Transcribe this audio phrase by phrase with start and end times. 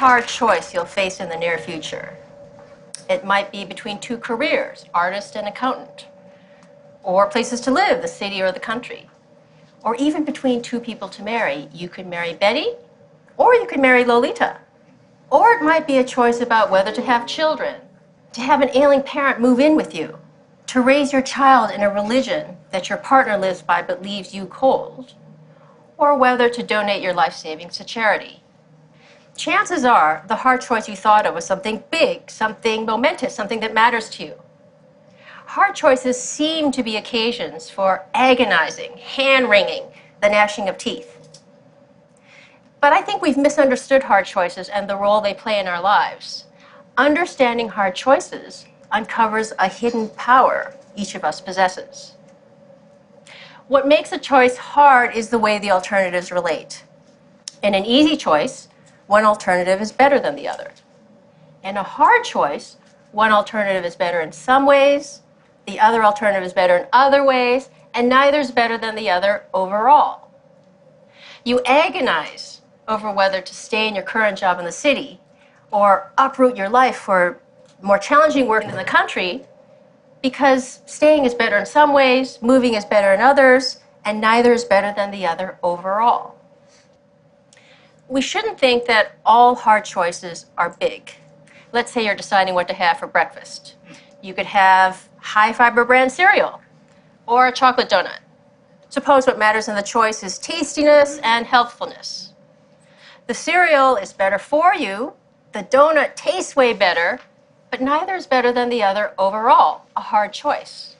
[0.00, 2.16] hard choice you'll face in the near future.
[3.10, 6.06] It might be between two careers, artist and accountant,
[7.02, 9.10] or places to live, the city or the country,
[9.84, 11.68] or even between two people to marry.
[11.70, 12.76] You could marry Betty,
[13.36, 14.56] or you could marry Lolita.
[15.28, 17.74] Or it might be a choice about whether to have children,
[18.32, 20.18] to have an ailing parent move in with you,
[20.68, 24.46] to raise your child in a religion that your partner lives by but leaves you
[24.46, 25.12] cold,
[25.98, 28.39] or whether to donate your life savings to charity.
[29.40, 33.72] Chances are the hard choice you thought of was something big, something momentous, something that
[33.72, 34.34] matters to you.
[35.46, 39.84] Hard choices seem to be occasions for agonizing, hand wringing,
[40.20, 41.40] the gnashing of teeth.
[42.82, 46.44] But I think we've misunderstood hard choices and the role they play in our lives.
[46.98, 52.12] Understanding hard choices uncovers a hidden power each of us possesses.
[53.68, 56.84] What makes a choice hard is the way the alternatives relate.
[57.62, 58.68] In an easy choice,
[59.10, 60.70] one alternative is better than the other.
[61.64, 62.76] In a hard choice,
[63.10, 65.22] one alternative is better in some ways,
[65.66, 69.46] the other alternative is better in other ways, and neither is better than the other
[69.52, 70.30] overall.
[71.44, 75.18] You agonize over whether to stay in your current job in the city
[75.72, 77.40] or uproot your life for
[77.82, 79.42] more challenging work in the country
[80.22, 84.62] because staying is better in some ways, moving is better in others, and neither is
[84.62, 86.36] better than the other overall.
[88.10, 91.12] We shouldn't think that all hard choices are big.
[91.72, 93.76] Let's say you're deciding what to have for breakfast.
[94.20, 96.60] You could have high fiber bran cereal
[97.28, 98.18] or a chocolate donut.
[98.88, 102.32] Suppose what matters in the choice is tastiness and healthfulness.
[103.28, 105.12] The cereal is better for you,
[105.52, 107.20] the donut tastes way better,
[107.70, 110.96] but neither is better than the other overall, a hard choice.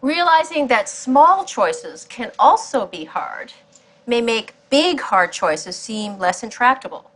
[0.00, 3.52] Realizing that small choices can also be hard
[4.06, 7.10] may make big hard choices seem less intractable.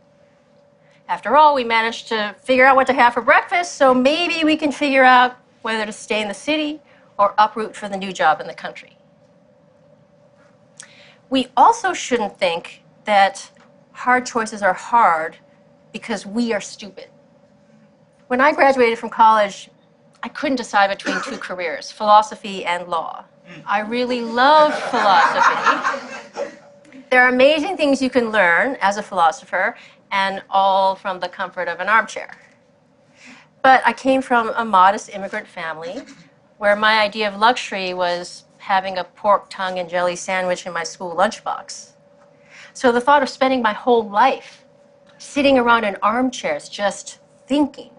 [1.07, 4.57] After all, we managed to figure out what to have for breakfast, so maybe we
[4.57, 6.79] can figure out whether to stay in the city
[7.19, 8.97] or uproot for the new job in the country.
[11.29, 13.51] We also shouldn't think that
[13.91, 15.37] hard choices are hard
[15.93, 17.09] because we are stupid.
[18.25, 19.69] When I graduated from college,
[20.23, 23.25] I couldn't decide between two careers, philosophy and law.
[23.67, 26.57] I really loved philosophy.
[27.11, 29.75] There are amazing things you can learn as a philosopher,
[30.13, 32.37] and all from the comfort of an armchair.
[33.61, 36.03] But I came from a modest immigrant family
[36.57, 40.83] where my idea of luxury was having a pork tongue and jelly sandwich in my
[40.83, 41.91] school lunchbox.
[42.71, 44.63] So the thought of spending my whole life
[45.17, 47.91] sitting around in armchairs just thinking,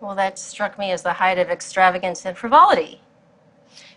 [0.00, 3.00] well, that struck me as the height of extravagance and frivolity.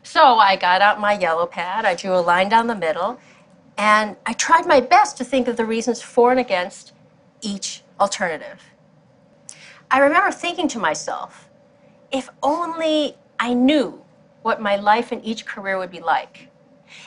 [0.03, 3.19] So I got out my yellow pad, I drew a line down the middle,
[3.79, 6.91] and I tried my best to think of the reasons for and against
[7.41, 8.61] each alternative.
[9.89, 11.49] I remember thinking to myself,
[12.11, 14.03] if only I knew
[14.41, 16.49] what my life in each career would be like.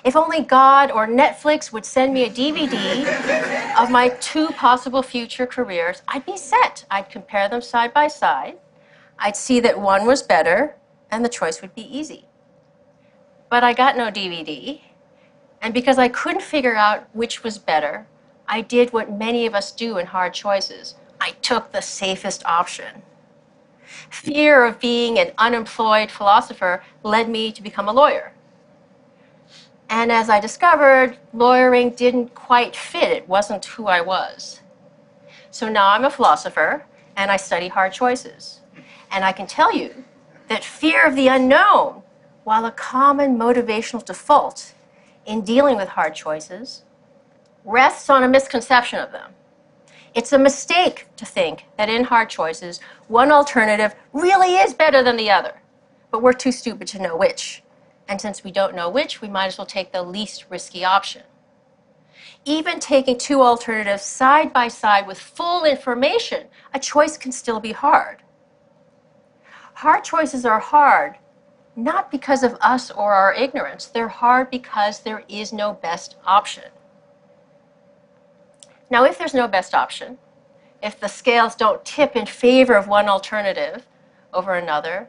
[0.03, 5.47] If only God or Netflix would send me a DVD of my two possible future
[5.47, 6.87] careers, I'd be set.
[6.91, 8.59] I'd compare them side by side.
[9.19, 10.77] I'd see that one was better,
[11.11, 12.28] and the choice would be easy.
[13.50, 14.81] But I got no DVD,
[15.62, 18.06] and because I couldn't figure out which was better,
[18.49, 23.03] I did what many of us do in hard choices I took the safest option.
[24.11, 28.33] Fear of being an unemployed philosopher led me to become a lawyer.
[29.89, 34.62] And as I discovered, lawyering didn't quite fit, it wasn't who I was.
[35.53, 38.61] So now I'm a philosopher and I study hard choices.
[39.12, 40.05] And I can tell you
[40.49, 42.03] that fear of the unknown,
[42.43, 44.75] while a common motivational default
[45.27, 46.83] in dealing with hard choices,
[47.65, 49.33] rests on a misconception of them.
[50.15, 55.17] It's a mistake to think that in hard choices, one alternative really is better than
[55.17, 55.62] the other,
[56.11, 57.62] but we're too stupid to know which.
[58.08, 61.23] And since we don't know which, we might as well take the least risky option.
[62.44, 67.73] Even taking two alternatives side by side with full information, a choice can still be
[67.73, 68.23] hard.
[69.75, 71.17] Hard choices are hard,
[71.77, 73.87] not because of us or our ignorance.
[73.87, 76.65] They're hard because there is no best option.
[78.91, 80.19] Now, if there's no best option,
[80.83, 83.87] if the scales don't tip in favor of one alternative
[84.35, 85.09] over another,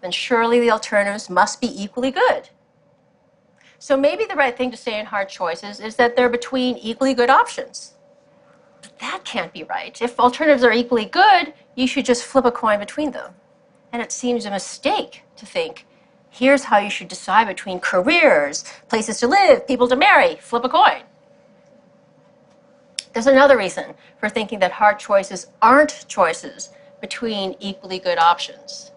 [0.00, 2.48] then surely the alternatives must be equally good.
[3.78, 7.14] So maybe the right thing to say in hard choices is that they're between equally
[7.14, 7.94] good options.
[8.80, 10.00] But that can't be right.
[10.00, 13.34] If alternatives are equally good, you should just flip a coin between them.
[13.92, 15.86] And it seems a mistake to think
[16.38, 20.68] here's how you should decide between careers, places to live, people to marry, flip a
[20.68, 21.02] coin.
[23.12, 26.70] There's another reason for thinking that hard choices aren't choices
[27.00, 28.92] between equally good options.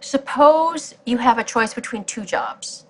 [0.00, 2.84] Suppose you have a choice between two jobs.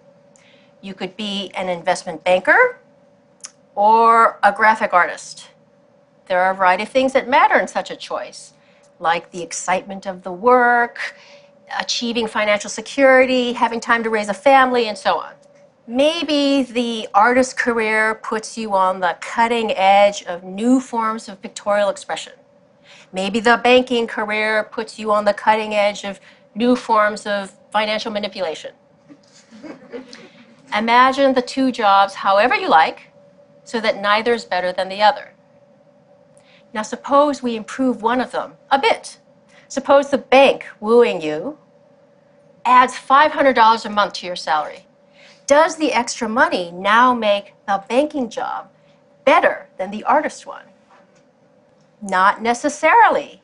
[0.81, 2.79] You could be an investment banker
[3.75, 5.49] or a graphic artist.
[6.27, 8.55] There are a variety of things that matter in such a choice,
[8.99, 11.15] like the excitement of the work,
[11.79, 15.33] achieving financial security, having time to raise a family, and so on.
[15.87, 21.91] Maybe the artist career puts you on the cutting edge of new forms of pictorial
[21.91, 22.33] expression.
[23.13, 26.21] Maybe the banking career puts you on the cutting edge of
[26.55, 28.73] new forms of financial manipulation.
[30.77, 33.13] Imagine the two jobs however you like,
[33.65, 35.35] so that neither is better than the other.
[36.73, 39.19] Now, suppose we improve one of them a bit.
[39.69, 41.59] Suppose the bank wooing you
[42.65, 44.87] adds $500 a month to your salary.
[45.47, 48.71] Does the extra money now make the banking job
[49.25, 50.65] better than the artist one?
[52.01, 53.43] Not necessarily.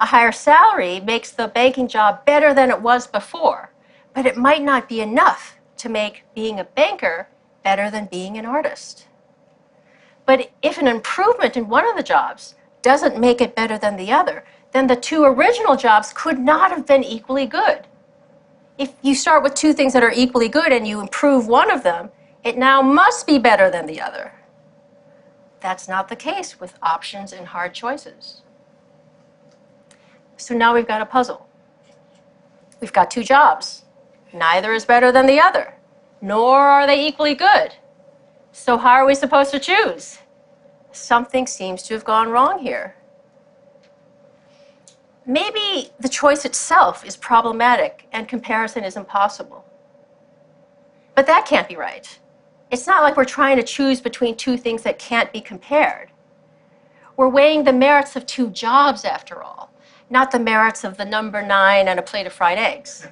[0.00, 3.70] A higher salary makes the banking job better than it was before,
[4.14, 7.28] but it might not be enough to make being a banker
[7.62, 9.06] better than being an artist.
[10.26, 14.12] But if an improvement in one of the jobs doesn't make it better than the
[14.12, 17.86] other, then the two original jobs could not have been equally good.
[18.76, 21.84] If you start with two things that are equally good and you improve one of
[21.84, 22.10] them,
[22.42, 24.32] it now must be better than the other.
[25.60, 28.42] That's not the case with options and hard choices.
[30.36, 31.46] So now we've got a puzzle.
[32.80, 33.84] We've got two jobs.
[34.32, 35.74] Neither is better than the other,
[36.20, 37.76] nor are they equally good.
[38.50, 40.18] So, how are we supposed to choose?
[40.90, 42.96] Something seems to have gone wrong here.
[45.26, 49.64] Maybe the choice itself is problematic and comparison is impossible.
[51.14, 52.18] But that can't be right.
[52.70, 56.10] It's not like we're trying to choose between two things that can't be compared.
[57.16, 59.70] We're weighing the merits of two jobs, after all,
[60.10, 63.06] not the merits of the number nine and a plate of fried eggs.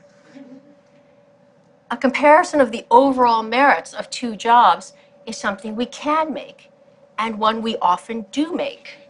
[1.91, 4.95] A comparison of the overall merits of two jobs
[5.25, 6.71] is something we can make,
[7.17, 9.02] and one we often do make.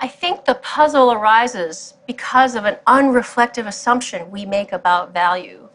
[0.00, 5.68] I think the puzzle arises because of an unreflective assumption we make about value.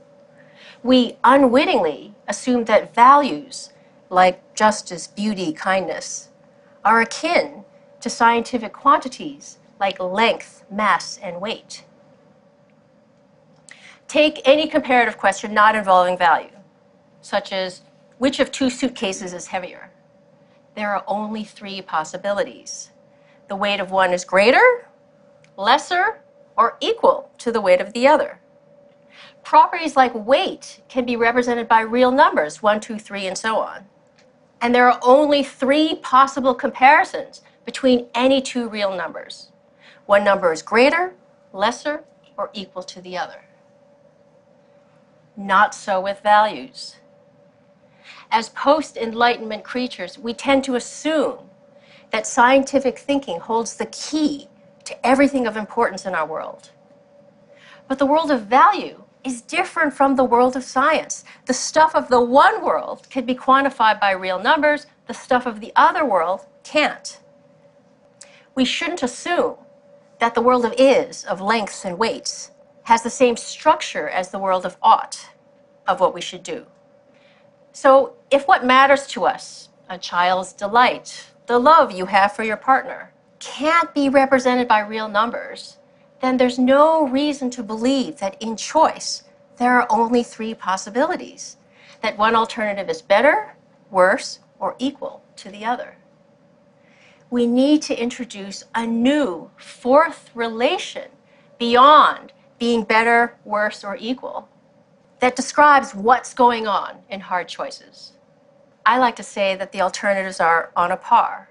[0.82, 3.74] We unwittingly assume that values,
[4.10, 6.30] like justice, beauty, kindness,
[6.86, 7.66] are akin
[8.00, 11.84] to scientific quantities like length, mass, and weight.
[14.08, 16.58] Take any comparative question not involving value,
[17.22, 17.82] such as
[18.20, 19.92] which of two suitcases is heavier?
[20.76, 22.93] There are only three possibilities.
[23.54, 24.88] The weight of one is greater,
[25.58, 26.24] lesser,
[26.58, 28.40] or equal to the weight of the other.
[29.44, 33.86] Properties like weight can be represented by real numbers, one, two, three, and so on.
[34.60, 39.52] And there are only three possible comparisons between any two real numbers.
[40.08, 41.14] One number is greater,
[41.54, 43.46] lesser, or equal to the other.
[45.38, 46.96] Not so with values
[48.34, 51.52] as post Enlightenment creatures, we tend to assume
[52.14, 54.48] that scientific thinking holds the key
[54.86, 56.70] to everything of importance in our world.
[57.88, 61.24] But the world of value is different from the world of science.
[61.48, 65.60] The stuff of the one world can be quantified by real numbers, the stuff of
[65.60, 67.20] the other world can't.
[68.54, 69.56] We shouldn't assume
[70.20, 72.52] that the world of is, of lengths and weights,
[72.84, 75.30] has the same structure as the world of ought,
[75.88, 76.68] of what we should do.
[77.72, 82.58] So, if what matters to us, a child's delight, the love you have for your
[82.58, 85.78] partner, can't be represented by real numbers,
[86.22, 89.24] then there's no reason to believe that in choice
[89.58, 91.58] there are only three possibilities
[92.02, 93.56] that one alternative is better,
[93.92, 95.98] worse, or equal to the other.
[97.30, 101.10] We need to introduce a new fourth relation
[101.58, 104.48] beyond being better, worse, or equal
[105.20, 108.14] that describes what's going on in hard choices.
[108.86, 111.50] I like to say that the alternatives are on a par.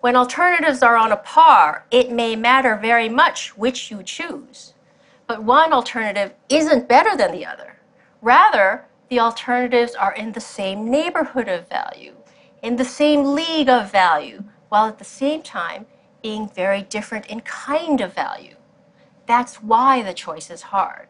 [0.00, 4.74] When alternatives are on a par, it may matter very much which you choose.
[5.28, 7.78] But one alternative isn't better than the other.
[8.20, 12.14] Rather, the alternatives are in the same neighborhood of value,
[12.62, 15.86] in the same league of value, while at the same time
[16.22, 18.56] being very different in kind of value.
[19.26, 21.08] That's why the choice is hard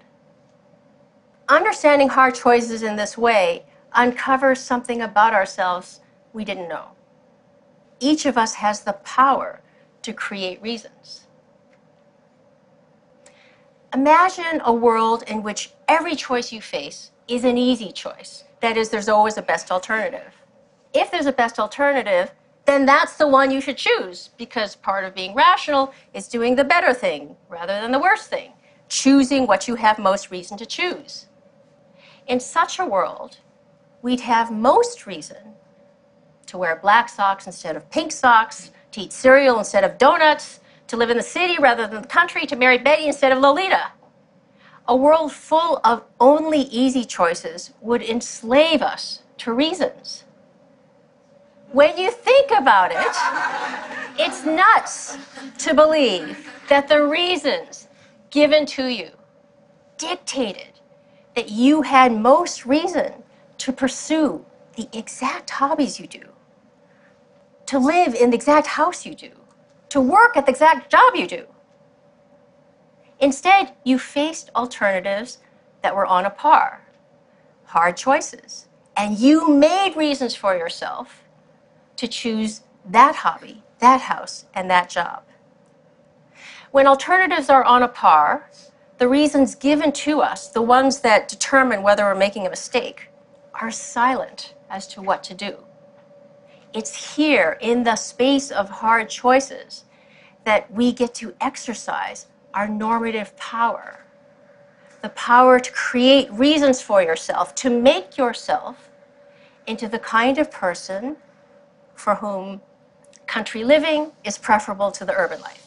[1.48, 3.64] understanding hard choices in this way
[3.94, 6.00] uncovers something about ourselves
[6.32, 6.88] we didn't know.
[8.00, 9.60] Each of us has the power
[10.02, 11.26] to create reasons.
[13.94, 18.44] Imagine a world in which every choice you face is an easy choice.
[18.60, 20.34] That is, there's always a best alternative.
[20.94, 22.32] If there's a best alternative,
[22.64, 26.64] then that's the one you should choose because part of being rational is doing the
[26.64, 28.52] better thing rather than the worst thing,
[28.88, 31.26] choosing what you have most reason to choose.
[32.26, 33.38] In such a world,
[34.02, 35.54] we'd have most reason
[36.46, 40.96] to wear black socks instead of pink socks, to eat cereal instead of donuts, to
[40.96, 43.92] live in the city rather than the country, to marry Betty instead of Lolita.
[44.86, 50.24] A world full of only easy choices would enslave us to reasons.
[51.70, 55.16] When you think about it, it's nuts
[55.64, 57.88] to believe that the reasons
[58.30, 59.10] given to you
[59.96, 60.80] dictated
[61.34, 63.14] that you had most reason
[63.62, 66.24] to pursue the exact hobbies you do,
[67.64, 69.30] to live in the exact house you do,
[69.88, 71.46] to work at the exact job you do.
[73.20, 75.38] Instead, you faced alternatives
[75.80, 76.82] that were on a par,
[77.66, 78.66] hard choices,
[78.96, 81.22] and you made reasons for yourself
[81.96, 85.22] to choose that hobby, that house, and that job.
[86.72, 88.50] When alternatives are on a par,
[88.98, 93.11] the reasons given to us, the ones that determine whether we're making a mistake,
[93.54, 95.58] are silent as to what to do.
[96.72, 99.84] It's here in the space of hard choices
[100.44, 104.04] that we get to exercise our normative power.
[105.02, 108.90] The power to create reasons for yourself, to make yourself
[109.66, 111.16] into the kind of person
[111.94, 112.60] for whom
[113.26, 115.66] country living is preferable to the urban life.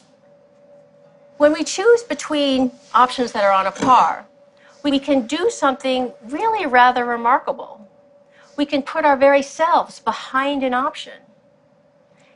[1.38, 4.26] When we choose between options that are on a par,
[4.90, 7.88] we can do something really rather remarkable.
[8.56, 11.14] We can put our very selves behind an option.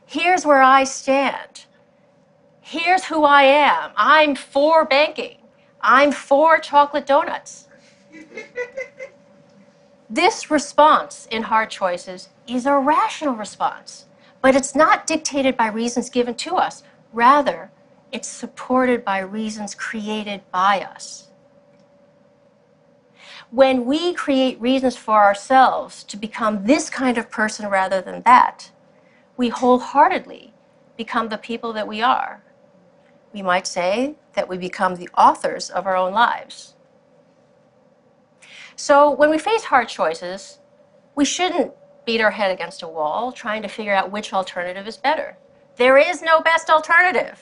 [0.05, 1.65] Here's where I stand.
[2.59, 3.91] Here's who I am.
[3.95, 5.37] I'm for banking.
[5.79, 7.69] I'm for chocolate donuts.
[10.09, 14.07] this response in hard choices is a rational response,
[14.41, 16.83] but it's not dictated by reasons given to us.
[17.13, 17.71] Rather,
[18.11, 21.30] it's supported by reasons created by us.
[23.51, 28.71] When we create reasons for ourselves to become this kind of person rather than that,
[29.35, 30.53] we wholeheartedly
[30.95, 32.41] become the people that we are.
[33.33, 36.75] We might say that we become the authors of our own lives.
[38.77, 40.59] So when we face hard choices,
[41.13, 41.73] we shouldn't
[42.05, 45.35] beat our head against a wall trying to figure out which alternative is better.
[45.75, 47.41] There is no best alternative.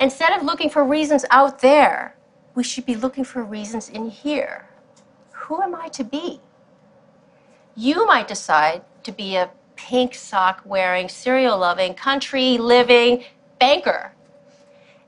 [0.00, 2.16] Instead of looking for reasons out there,
[2.54, 4.67] we should be looking for reasons in here.
[5.48, 6.40] Who am I to be?
[7.76, 13.24] You might decide to be a pink sock wearing, cereal loving, country living
[13.58, 14.12] banker.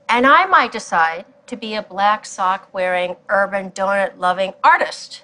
[0.07, 5.23] And I might decide to be a black sock wearing, urban donut loving artist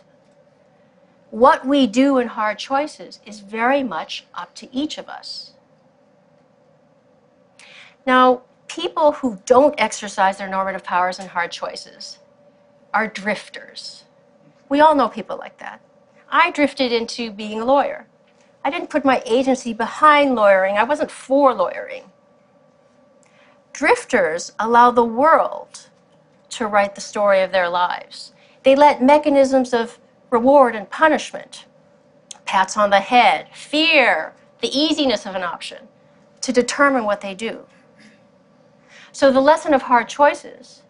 [1.30, 5.54] what we do in hard choices is very much up to each of us.
[8.06, 12.20] Now, people who don't exercise their normative powers in hard choices
[12.94, 14.06] are drifters.
[14.70, 15.82] We all know people like that.
[16.30, 18.08] I drifted into being a lawyer.
[18.64, 22.12] I didn't put my agency behind lawyering, I wasn't for lawyering.
[23.72, 25.88] Drifters allow the world
[26.50, 28.34] to write the story of their lives.
[28.64, 31.66] They let mechanisms of reward and punishment,
[32.46, 35.88] pats on the head, fear, the easiness of an option
[36.42, 37.66] to determine what they do.
[39.12, 40.84] So, the lesson of hard choices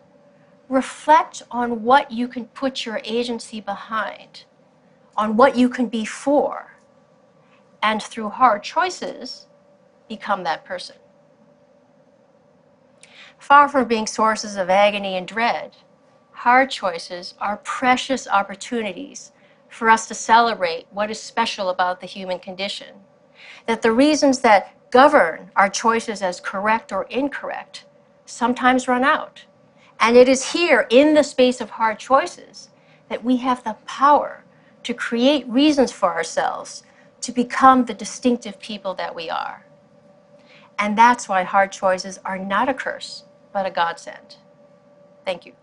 [0.69, 4.43] reflect on what you can put your agency behind,
[5.15, 6.77] on what you can be for,
[7.81, 9.47] and through hard choices,
[10.09, 10.95] become that person.
[13.37, 15.77] Far from being sources of agony and dread,
[16.31, 19.31] hard choices are precious opportunities
[19.69, 22.95] for us to celebrate what is special about the human condition.
[23.67, 27.85] That the reasons that govern our choices as correct or incorrect
[28.25, 29.45] sometimes run out.
[29.99, 32.69] And it is here in the space of hard choices
[33.09, 34.43] that we have the power
[34.83, 36.83] to create reasons for ourselves
[37.21, 39.65] to become the distinctive people that we are.
[40.79, 44.37] And that's why hard choices are not a curse, but a godsend.
[45.25, 45.53] Thank you.